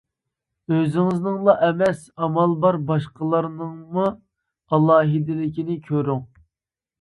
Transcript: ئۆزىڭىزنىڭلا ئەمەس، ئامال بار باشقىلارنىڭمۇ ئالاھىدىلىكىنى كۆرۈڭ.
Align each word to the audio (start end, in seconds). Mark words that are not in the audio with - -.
ئۆزىڭىزنىڭلا 0.75 1.53
ئەمەس، 1.67 2.01
ئامال 2.23 2.55
بار 2.63 2.77
باشقىلارنىڭمۇ 2.87 4.07
ئالاھىدىلىكىنى 4.09 5.77
كۆرۈڭ. 5.93 6.27